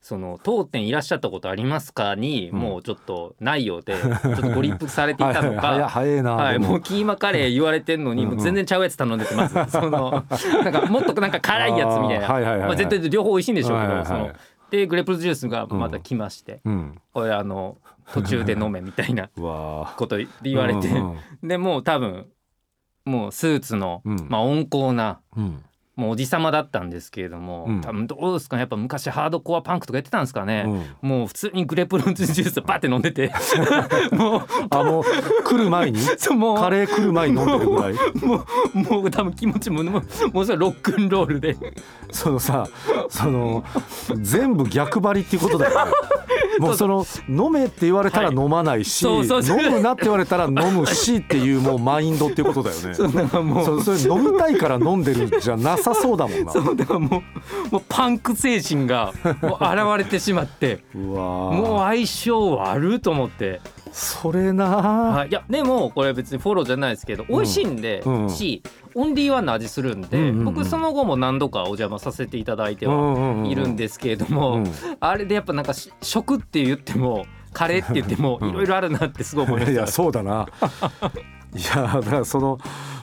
[0.04, 2.58] その当店いらっしゃったことありますかに、うん。
[2.58, 5.68] もうちょっとないようでちょっとご立腹されていたのか。
[5.88, 6.68] はいも。
[6.68, 8.36] もうキーマカレー言われてんのにうんうん。
[8.36, 10.22] もう全然ちゃうやつ頼んでてまず その
[10.62, 12.68] なんかもっとなんか辛いやつみたいな、はいはいはいはい。
[12.68, 14.30] まあ、絶対両方美味しいんでしょうけど、はいはいはいその
[14.70, 16.98] でグレープフルーツジュースがまた来まして、うん。
[17.14, 17.78] これあの
[18.12, 21.48] 途中で飲めみたいな こと言われて、うん。
[21.48, 22.26] でもう多分
[23.06, 24.26] もうスーツの、うん。
[24.28, 25.64] まあ、温厚なうん
[25.96, 27.80] もうおじさまだったんですけれども、うん。
[27.80, 30.64] 多分どうですかねやっぱ昔ハードコアパンクとかやってたんですかね、
[31.02, 31.08] うん。
[31.08, 33.32] もう普通にグレープフルーツジュースバッて飲んでて。
[34.12, 35.04] もうあもう
[35.44, 36.00] 来る前に？
[36.36, 36.56] もう。
[36.58, 37.94] カレー来る前に飲んでるぐらい？
[38.22, 40.02] もうもう多分気持ちももう
[40.32, 41.56] もうそれロックンロールで。
[42.10, 42.68] そのさ
[43.08, 43.64] その
[44.20, 45.92] 全部逆張りっていうことだよね。
[46.60, 49.60] もうその飲めって言われたら飲まないし、そうそうそう。
[49.60, 52.94] 飲むなって言われたら飲むしっていうもうマインドっていうことだよね。
[52.94, 56.52] そそそれ飲みたいから飲んでるんじゃなさそうだもんな。
[56.52, 57.22] そうだからも
[57.68, 61.52] うもうパンク精神がもう現れてしまってうわー。
[61.52, 63.60] もう相性悪いと思って。
[63.92, 68.28] それなはい、いやでもこれ別にフォローじゃないですけど美味しいんで、うん。
[68.30, 68.60] し
[68.96, 70.44] オンリーワンの味するんで、うんうんうん。
[70.46, 74.72] 僕その後も何度かお邪魔させていただいてはいるんですけれども、うん。
[74.98, 78.50] あれでやっぱなんかし食って言ってもカレーって言ってもうん。
[78.50, 79.72] いろいろあるなってすごい思いました。
[79.72, 80.48] いやそうだな。
[81.54, 82.58] いやだからその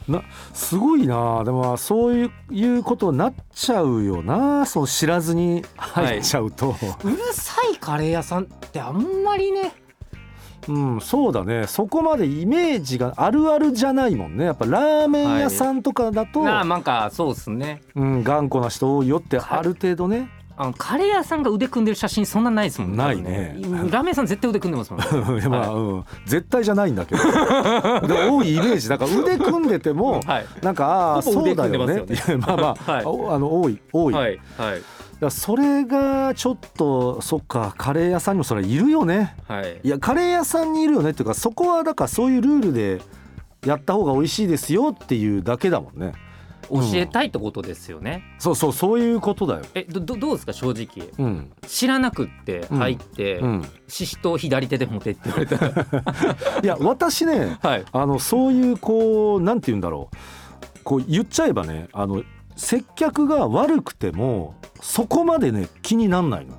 [0.08, 1.44] なすごいな。
[1.44, 4.66] でもまあそういういうことになっちゃうよな。
[4.66, 9.72] そう知らずに入っちゃうと、うるさいカレー屋さんってあんまりね。
[10.68, 11.66] うんそうだね。
[11.66, 14.44] そこまでイメージがあるあるじゃないもんね。
[14.44, 17.80] やっぱラーメン屋さんとかだと、なあなんかそうですね。
[17.96, 22.96] うん、頑固な人多いよってある程度ねあのカレー屋さんが腕組んでる写真そんなないですもんね。
[22.96, 23.56] ないね。
[23.58, 24.98] ラーメン屋さん絶対腕組んでますも
[25.32, 25.40] ん。
[25.40, 27.22] ね まあ、うん、絶対じゃないんだけど。
[28.06, 28.88] で多いイメージ。
[28.88, 30.46] だから腕組んでても はい。
[30.62, 32.04] なんかああそうだよね。
[32.38, 33.04] まあまあ、はい。
[33.04, 35.30] おあの多い多い、はいはい。
[35.30, 39.36] それがちょっとそっかカレー屋さんにもそれいるよね。
[39.48, 39.80] はい。
[39.82, 41.10] いやカレー屋さんにいるよね。
[41.10, 43.00] っていうかそこはだからそういうルールで
[43.64, 46.12] やった方が美味しいですよっていうだけだもんね
[46.68, 49.62] 教えたいってことですよね、そうそうそういうことだよ。
[49.74, 51.08] えどどどうですか正直。
[51.18, 51.52] うん。
[51.66, 53.68] 知らなくって入って、うん。
[53.88, 55.86] ししとう左手で持てって言われたら。
[56.62, 57.84] いや私ねはい。
[57.92, 60.16] あのそういうこうなんて言うんだろう。
[60.84, 62.22] こう言っちゃえばねあの
[62.56, 66.56] 接客が悪くてもそこまでね気になんないの、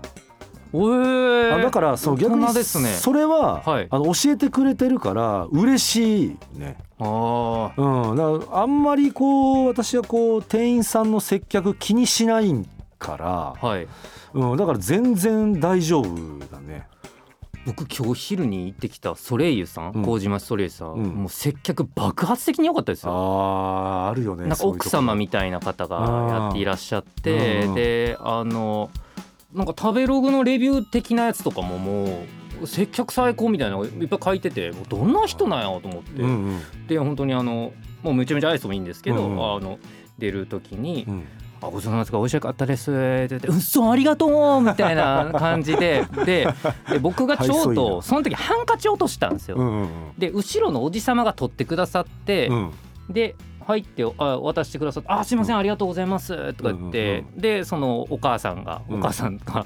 [0.74, 2.90] おえあだからその逆に大人ですね。
[2.90, 3.88] それは、はい。
[3.90, 12.54] あの教えてくれてるから嬉しいねあうん、だからあんまりこう私はこう店員さんの接客気にしない
[12.98, 13.88] から、あはい。
[14.34, 16.88] うん、だから全然大丈夫だね。
[17.66, 20.04] 僕今日昼に行ってきたソレイユさん、うん。
[20.04, 21.06] 麹町ソレイユさん、うん。
[21.08, 23.12] もう接客爆発的に良かったですよ。
[23.14, 24.48] あーあるよね。
[24.48, 27.76] なんか奥様みたいな方がやっていらっしゃってうん。
[27.76, 28.90] であの
[29.54, 36.88] なんか食べログのレビュー的なやつとかももう接客最高みたいなのがいっぱい書いててもうどんな人なんやと思って、うんうん。
[36.88, 39.56] で本当にあのもうめちゃめちゃアイスもいいんですけど、うんうん。
[39.56, 39.80] あの
[40.18, 41.28] 出る時にうん
[41.62, 46.06] 「あごちそうさまですか美味しかったです」って言って「うっそありがとう」みたいな感じで。
[46.26, 46.48] で
[46.90, 48.02] で僕がちょうどな。
[48.02, 49.58] その時ハンカチ落としたんですよ。
[49.58, 52.72] うんうんで後ろのおじ様が取ってくださって、うん。
[53.10, 59.00] で入ってあ渡してくださって「あすいませんありがとうございます」とか言って、うんでそのお母さんがうん。
[59.00, 59.66] お母さんが「ど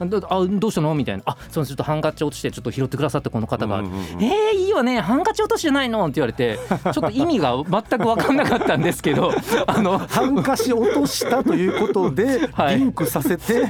[0.00, 4.00] あどうしたの?」みたいな「あそうちょっとハンカチ落ちてちょっと拾ってくださってこの方が」うんうんうん。
[4.22, 5.00] えー、いいよね。
[5.00, 9.32] ハンカチ落としじゃないの?」って言われて ちょっと意味が全く分かんなかったんですけど
[9.66, 9.98] あの。
[9.98, 12.76] ハンカチ落としたということではい。
[12.78, 13.60] リンクさせて、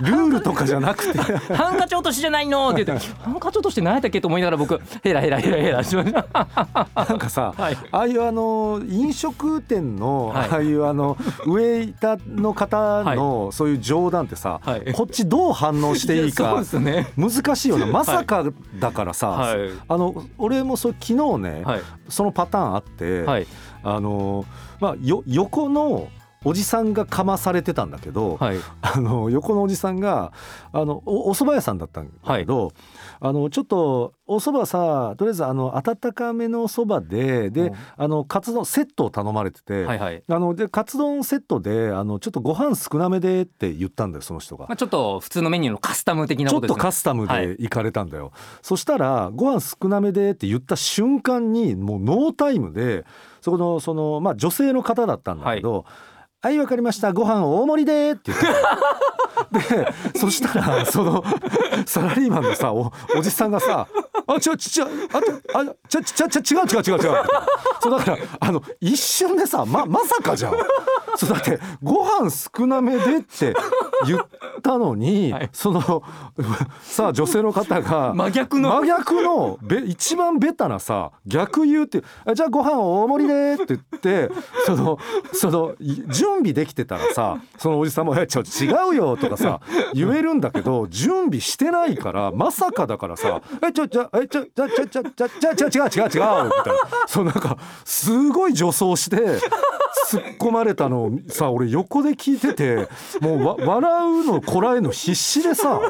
[0.00, 1.18] ルールとかじゃなくて
[1.54, 6.26] 「ハンカチ落としじゃないの?」って言って「ハンカチ落として何やったっけ?」と思いながら僕ヘラヘラヘラヘラしました。
[7.08, 7.76] なんかさ、はい。
[7.90, 10.48] ああいうあの飲食店の、はい。
[10.50, 11.16] ああいうあの
[11.46, 14.92] ウェイターの方のそういう冗談ってさ、はい。
[14.92, 16.62] こっちどう反応していいか。
[17.16, 17.86] 難しいよな。
[17.86, 18.44] まさか
[18.78, 19.70] だからさ、はい。
[19.88, 21.80] あの俺もそう昨日ね、はい。
[22.08, 23.46] そのパターンあって、はい。
[23.82, 24.44] あの
[24.80, 26.08] まあよ横の
[26.44, 28.56] おじさんがかまされてたんだけど、はい。
[28.80, 30.32] あの横のおじさんが
[30.72, 32.72] あのおお蕎麦屋さんだったんだけど、
[33.20, 37.74] あのちょっとお蕎麦さとりあえずあの温かめのそばでで、うん。
[37.96, 40.22] あのカツ丼セットを頼まれてて、はいはい。
[40.26, 44.66] あのでカツ丼セットであのちょっとご飯少なめでって言ったんだよその人が。
[44.66, 44.72] ま。
[44.72, 46.78] あ、ちょっと普通のメニューのカスタム的なちょっことですね。
[46.78, 47.48] とカスタムはい。
[47.48, 53.04] で行かれたんだよ、そしたらご飯少なめでって言った瞬間にもうノータイムで
[53.40, 55.84] そこのそのまあ女性の方だったんだけど「はい
[56.44, 57.12] はいわ、かりました。
[57.12, 61.22] ご飯大盛りで」って言ってでそしたらその
[61.86, 63.86] サラリーマンのさおおじさんがさ
[64.26, 67.22] 「あちょちょあとあちょちょちょ違う違う違う違う」
[67.80, 70.54] そうだからあの一瞬でさままさかじゃん。
[71.16, 73.54] そうだってご飯少なめでって。
[74.06, 74.26] 言っ
[74.62, 75.50] たのに、はい。
[75.52, 76.02] その
[76.82, 78.70] さあ女性の方が真逆の。
[78.80, 84.30] 真逆のべ一番ベタなさ逆言うってあじゃあご飯大盛りでって言って
[84.66, 84.98] その
[85.32, 89.60] そのい準備できてたらさそのおじさんも「えちょ違うよ」とかさ
[89.94, 96.50] 言えるんだけど準備してないからまさかだからさ「えちょちょえちょちょちょちょちょちょちょ違う違う違う」みたいな。
[97.06, 99.38] そうなんかすごい女装して
[100.10, 102.88] 突っ込まれたのをさ俺横で聞いてて
[103.20, 105.80] もうわ笑うのこらえるの必死でさ。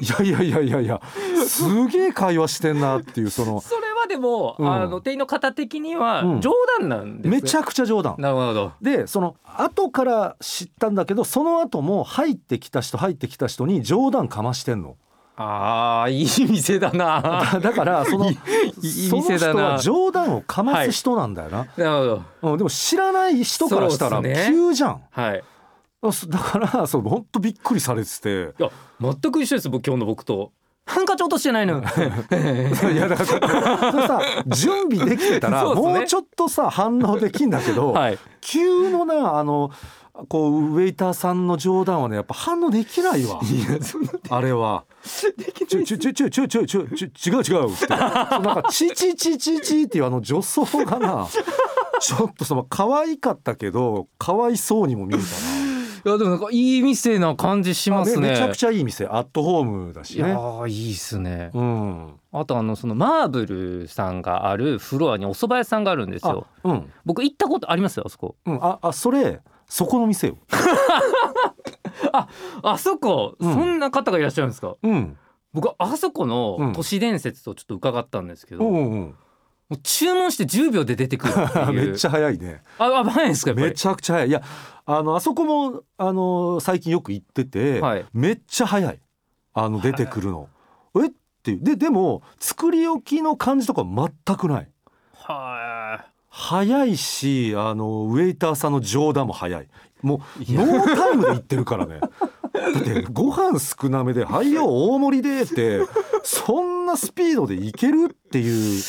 [0.00, 1.00] いやいやいやいやいや
[1.46, 4.72] すげえ会話してんなっていうそのそれはでも、うん。
[4.72, 6.40] あの店員の方的にはうん。
[6.40, 8.16] 冗談なんです、ねめちゃくちゃ冗談。
[8.18, 8.72] なるほど。
[8.82, 14.96] でその後から知ったんだけどその後も入ってきた人入ってきた人に冗談かましてんの。
[15.36, 17.50] あーいい店だな。
[17.54, 18.38] だ だからそのい
[18.82, 22.50] いいその人は冗談をかます人なんだよな、なるほど。
[22.52, 25.02] うん、でも知らない人からしたら急じゃん。
[25.10, 25.42] はい。
[26.28, 28.54] だからそう本当びっくりされてて。
[28.58, 30.52] いや全く一緒です僕今日の僕と。
[30.84, 31.78] ハンカチ落としてないの。
[31.80, 35.74] いやだからそれさ準備できてたら、ね。
[35.74, 38.18] もうちょっとさ反応できんだけど、はい。
[38.40, 39.70] 急のなあの
[40.28, 43.40] こうウェイターさんの冗談はねやっぱ反応できないわ。
[44.28, 44.84] あれは
[45.38, 47.86] 「できちょちょちょちょちょちょちょ違う違う」って。
[47.86, 51.28] なんか「チチチチチ」っていうあの女装がな。
[52.00, 55.62] ちょっとその可愛かったけどかわいそうにも見えたな。
[56.04, 58.30] いやでもなんかいい店な感じしますね。
[58.30, 59.06] めちゃくちゃいい店。
[59.06, 60.28] アットホームだしね。
[60.28, 61.50] いやいいっすね。
[61.54, 62.14] うん。
[62.32, 69.40] あとあのそのマーブルさんがあるフロアにお蕎麦屋さんがあるんですよ、うん、僕行ったことありますよあそこ、うん、ああそれ
[69.74, 70.36] そこの店よ。
[72.12, 72.28] あ
[72.62, 73.54] あそこ、うん。
[73.54, 74.74] そんな方がいらっしゃるんですか？
[74.82, 75.16] うん。
[75.54, 76.28] 僕あそこうん。
[76.28, 79.14] の都市伝説とちょっと伺ったんですけど、もうんうん。
[79.70, 81.72] う注文して10秒で出てくるっていう。
[81.88, 82.62] めっちゃ早いね。
[82.78, 83.72] ああ早いんですかめり？
[83.74, 84.28] ちゃくちゃ早い。
[84.28, 84.42] いや
[84.84, 88.04] あのあそこもあの最近よく行ってて、はい。
[88.12, 89.00] めっちゃ早い。
[89.54, 90.50] あの出てくるの。
[91.02, 91.06] え？
[91.06, 91.10] っ
[91.42, 91.60] ていう。
[91.62, 94.68] ででも作り置きの感じとか全くない。
[95.14, 95.71] は
[96.34, 99.68] 早いしあのウェイターさんの冗談も早い。
[100.00, 100.18] もう
[100.50, 102.00] ノータイムで言ってるからね。
[102.52, 105.80] だってご飯少なめで「はいよ大盛りで」って
[106.22, 108.82] そんなスピードでいけるっていう。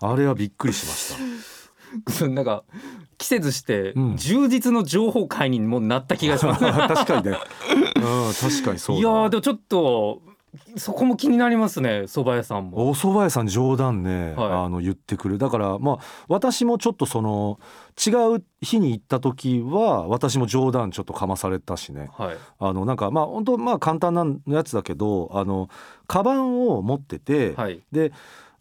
[0.00, 2.26] あれはびっくりしました。
[2.26, 2.64] いなんか
[3.18, 4.16] 季節してうん。
[4.16, 7.38] 充実の情報会にもなった気がします、 確かにね、
[7.96, 10.22] うん、確かにそうだいやーでもちょっと
[10.76, 12.88] そこも気になりますね蕎麦屋さんも。
[12.88, 14.52] お蕎麦屋さん冗談ね、はい。
[14.52, 15.38] あの言ってくる。
[15.38, 17.58] だからまあ私もちょっとその
[18.04, 22.10] 違う日に行った時は私も冗談ちょっとかまされたしね。
[22.12, 22.36] はい。
[22.58, 25.68] あのなんかまあ本当まあ簡単なやつだけどあの
[26.06, 27.82] カバンを持ってて、はい。
[27.92, 28.12] で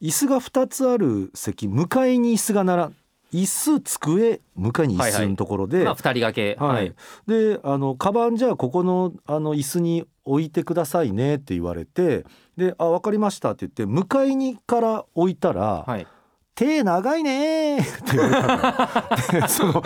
[0.02, 2.92] 椅子が2つある席向かいに椅子がなら
[3.34, 6.56] 椅子机向かいに椅子のところで、まあ二人掛け。
[6.56, 6.94] はい、
[7.28, 12.26] であのカバンじゃあここのあの椅子に置いてくださいねって言われて
[12.58, 16.08] で「あ分かりました」って言って向かいにから置いたら「はい
[16.56, 19.84] 手長いね」って言われたのでその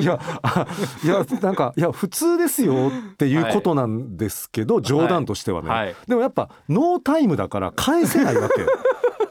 [0.00, 0.66] いやあ
[1.04, 5.94] いやなんかいや普通ですよっていうことなんですけど、冗談としてはね、はい。
[6.06, 8.54] でもやっぱノータイムだから返せないわけ。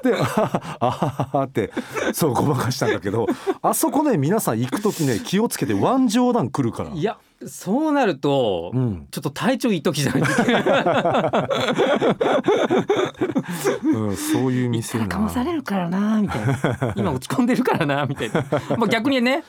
[0.08, 0.48] で「あは
[0.91, 1.72] はは」って
[2.13, 3.28] そうごまかしたんだけど
[3.62, 6.91] あそこね皆さん行く時ね気をつけてワン冗談来るから。
[6.91, 9.08] いやそうなると、うん。
[9.12, 10.63] ちょっと体調いい時じゃないといけない。
[13.84, 15.08] うん、そういう店な。
[15.08, 16.93] かまされるからなみたいな。
[16.98, 18.43] 今落ち込んでるからなみたいな。
[18.78, 19.43] まあ逆にね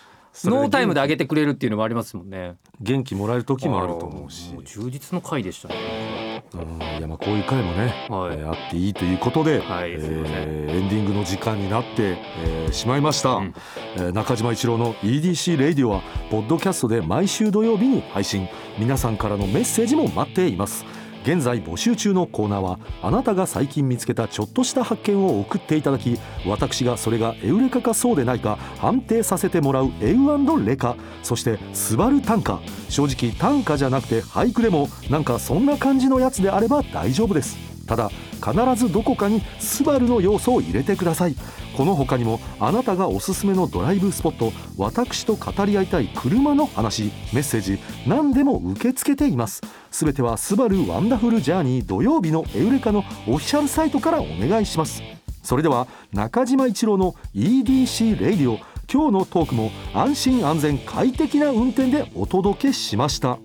[0.45, 2.57] ノータイムで上げてくれるっていうのもありますもんね。
[2.81, 4.55] 元気もらえる時もあると思うし。
[4.65, 5.75] 充実の回でしたね。
[6.23, 8.37] うんいやまあこういう回もね、はい。
[8.39, 13.55] えーあっていいということで、はいえーエンディングの時間になって、えーしまいました、うん。
[13.97, 18.49] えー中島一郎の EDC レイディオはポッドキャストで毎週土曜日に配信。
[18.79, 20.85] 皆さんからのメッセージも待っています
[21.29, 30.97] 現在募集中のコーナーはあなたが最近見つけたちょっとした発見を送っていただき私がそれがエウレカかそうでないか判定させてもらうエウレカ。
[31.23, 32.61] そしてスバル短歌。
[32.89, 37.68] 正直短歌じゃなくて俳句でもなんかそんな感じのやつであれば大丈夫です。
[37.89, 41.35] ただ必ずどこかにスバルの要素を入れてください。
[41.77, 49.63] この他にもあなたがおすすめのドライブスポット私と語り合いたい車の話メッセージ何でも受け付けています。
[49.91, 55.03] すべてはスバル Wonderful Journey 土曜日のエウレカのオフィシャルサイトからお願いします。
[55.43, 58.59] それでは中島一郎の EDC レイディオ
[58.93, 63.39] 今日のトークも安心安全快適な運転でお届けしました。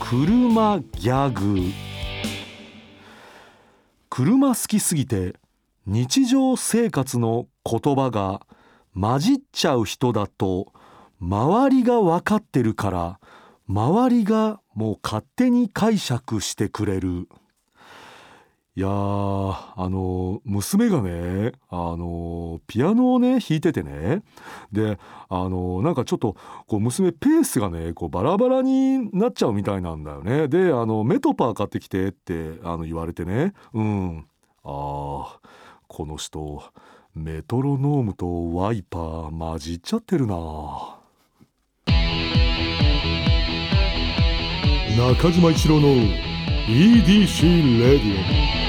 [0.00, 1.89] 車ギャグ。
[4.10, 5.36] 車好きすぎて
[5.86, 8.44] 日常生活の言葉が
[8.92, 10.72] 混じっちゃう人だと
[11.20, 13.20] 周りが分かってるから
[13.68, 17.28] 周りがもう勝手に解釈してくれる。
[18.80, 24.22] いやあの娘がねあのピアノをね弾いててね。
[24.72, 26.34] であのなんかちょっと
[26.66, 30.48] こう娘ペースがねこうバラバラになっちゃうみたいなんだよね。
[30.48, 33.52] であのメトパー買ってきてってあの言われてね。
[33.74, 34.26] うん。
[34.64, 35.26] あー
[35.86, 36.62] この人
[37.14, 40.96] メトロノームとワイパー混じっちゃってるな。
[44.96, 45.88] 中島一郎の
[46.66, 48.59] EDC レディオ